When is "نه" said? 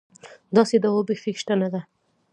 1.73-1.81